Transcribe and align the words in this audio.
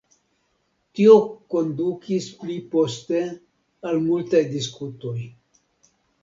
Tio 0.99 1.17
kondukis 1.53 2.29
pli 2.39 2.55
poste 2.71 3.21
al 3.91 4.01
multaj 4.07 4.43
diskutoj. 4.57 5.15